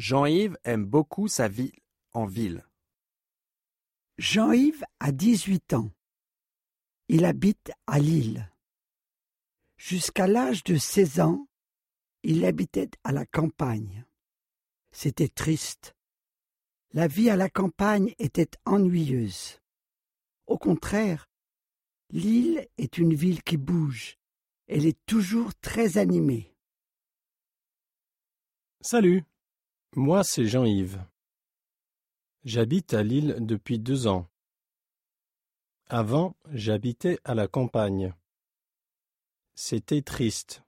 Jean-Yves 0.00 0.56
aime 0.64 0.86
beaucoup 0.86 1.28
sa 1.28 1.46
vie 1.46 1.74
en 2.14 2.24
ville. 2.24 2.66
Jean-Yves 4.16 4.82
a 4.98 5.12
18 5.12 5.74
ans. 5.74 5.90
Il 7.08 7.26
habite 7.26 7.70
à 7.86 7.98
Lille. 7.98 8.50
Jusqu'à 9.76 10.26
l'âge 10.26 10.64
de 10.64 10.78
16 10.78 11.20
ans, 11.20 11.46
il 12.22 12.46
habitait 12.46 12.88
à 13.04 13.12
la 13.12 13.26
campagne. 13.26 14.06
C'était 14.90 15.28
triste. 15.28 15.94
La 16.94 17.06
vie 17.06 17.28
à 17.28 17.36
la 17.36 17.50
campagne 17.50 18.14
était 18.18 18.52
ennuyeuse. 18.64 19.60
Au 20.46 20.56
contraire, 20.56 21.28
Lille 22.08 22.66
est 22.78 22.96
une 22.96 23.12
ville 23.12 23.42
qui 23.42 23.58
bouge. 23.58 24.16
Elle 24.66 24.86
est 24.86 24.98
toujours 25.04 25.54
très 25.56 25.98
animée. 25.98 26.56
Salut, 28.80 29.24
moi 29.96 30.24
c'est 30.24 30.46
Jean-Yves. 30.46 31.04
J'habite 32.44 32.94
à 32.94 33.02
Lille 33.02 33.36
depuis 33.40 33.78
deux 33.78 34.06
ans. 34.06 34.26
Avant, 35.88 36.36
j'habitais 36.52 37.18
à 37.24 37.34
la 37.34 37.48
campagne. 37.48 38.14
C'était 39.54 40.02
triste. 40.02 40.62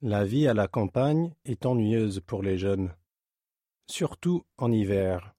La 0.00 0.24
vie 0.24 0.48
à 0.48 0.54
la 0.54 0.66
campagne 0.66 1.32
est 1.44 1.64
ennuyeuse 1.64 2.20
pour 2.20 2.42
les 2.42 2.58
jeunes, 2.58 2.94
surtout 3.86 4.44
en 4.58 4.72
hiver. 4.72 5.32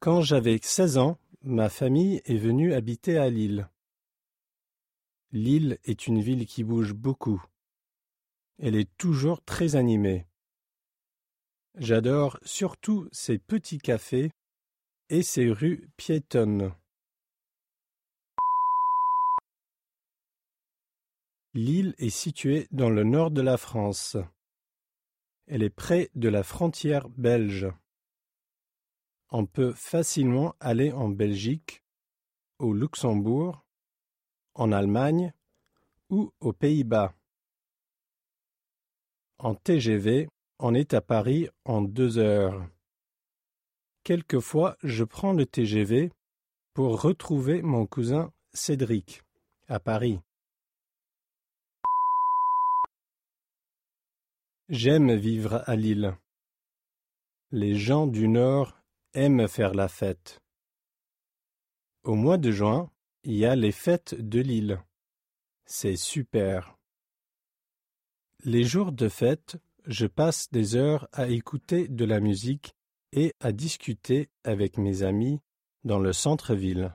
Quand 0.00 0.22
j'avais 0.22 0.58
seize 0.62 0.96
ans, 0.98 1.18
ma 1.42 1.68
famille 1.68 2.22
est 2.24 2.38
venue 2.38 2.72
habiter 2.72 3.18
à 3.18 3.28
Lille. 3.28 3.68
Lille 5.34 5.80
est 5.82 6.06
une 6.06 6.20
ville 6.20 6.46
qui 6.46 6.62
bouge 6.62 6.92
beaucoup. 6.92 7.42
Elle 8.60 8.76
est 8.76 8.96
toujours 8.96 9.42
très 9.42 9.74
animée. 9.74 10.28
J'adore 11.74 12.38
surtout 12.44 13.08
ses 13.10 13.40
petits 13.40 13.78
cafés 13.78 14.30
et 15.08 15.24
ses 15.24 15.50
rues 15.50 15.88
piétonnes. 15.96 16.72
L'île 21.52 21.96
est 21.98 22.10
située 22.10 22.68
dans 22.70 22.90
le 22.90 23.02
nord 23.02 23.32
de 23.32 23.42
la 23.42 23.56
France. 23.56 24.16
Elle 25.48 25.64
est 25.64 25.68
près 25.68 26.12
de 26.14 26.28
la 26.28 26.44
frontière 26.44 27.08
belge. 27.08 27.66
On 29.30 29.46
peut 29.46 29.72
facilement 29.72 30.54
aller 30.60 30.92
en 30.92 31.08
Belgique, 31.08 31.82
au 32.60 32.72
Luxembourg, 32.72 33.63
en 34.54 34.72
Allemagne 34.72 35.32
ou 36.10 36.32
aux 36.40 36.52
Pays-Bas. 36.52 37.14
En 39.38 39.54
TGV, 39.54 40.28
on 40.58 40.74
est 40.74 40.94
à 40.94 41.00
Paris 41.00 41.48
en 41.64 41.82
deux 41.82 42.18
heures. 42.18 42.66
Quelquefois, 44.04 44.76
je 44.82 45.04
prends 45.04 45.32
le 45.32 45.46
TGV 45.46 46.12
pour 46.72 47.00
retrouver 47.00 47.62
mon 47.62 47.86
cousin 47.86 48.32
Cédric 48.52 49.22
à 49.68 49.80
Paris. 49.80 50.20
J'aime 54.68 55.14
vivre 55.14 55.62
à 55.66 55.76
Lille. 55.76 56.16
Les 57.50 57.76
gens 57.76 58.06
du 58.06 58.28
Nord 58.28 58.78
aiment 59.12 59.46
faire 59.46 59.74
la 59.74 59.88
fête. 59.88 60.40
Au 62.02 62.14
mois 62.14 62.38
de 62.38 62.50
juin, 62.50 62.90
il 63.24 63.34
y 63.34 63.46
a 63.46 63.56
les 63.56 63.72
fêtes 63.72 64.14
de 64.14 64.40
Lille. 64.40 64.80
C'est 65.66 65.96
super. 65.96 66.76
Les 68.44 68.64
jours 68.64 68.92
de 68.92 69.08
fête, 69.08 69.56
je 69.86 70.06
passe 70.06 70.50
des 70.50 70.76
heures 70.76 71.08
à 71.12 71.28
écouter 71.28 71.88
de 71.88 72.04
la 72.04 72.20
musique 72.20 72.74
et 73.12 73.32
à 73.40 73.52
discuter 73.52 74.28
avec 74.44 74.76
mes 74.76 75.02
amis 75.02 75.40
dans 75.84 75.98
le 75.98 76.12
centre-ville. 76.12 76.94